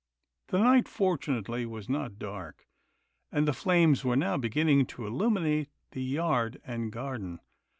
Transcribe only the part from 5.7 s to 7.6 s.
the yard and garden.